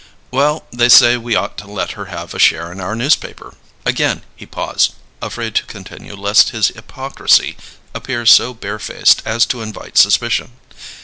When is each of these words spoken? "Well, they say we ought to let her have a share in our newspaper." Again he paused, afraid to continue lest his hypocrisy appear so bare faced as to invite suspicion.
"Well, 0.31 0.65
they 0.71 0.89
say 0.89 1.15
we 1.15 1.35
ought 1.35 1.57
to 1.59 1.67
let 1.69 1.91
her 1.91 2.05
have 2.05 2.33
a 2.33 2.39
share 2.39 2.71
in 2.71 2.79
our 2.81 2.95
newspaper." 2.95 3.53
Again 3.85 4.23
he 4.35 4.47
paused, 4.47 4.93
afraid 5.21 5.53
to 5.53 5.65
continue 5.65 6.15
lest 6.15 6.49
his 6.49 6.69
hypocrisy 6.69 7.55
appear 7.93 8.25
so 8.25 8.51
bare 8.55 8.79
faced 8.79 9.21
as 9.27 9.45
to 9.45 9.61
invite 9.61 9.99
suspicion. 9.99 10.53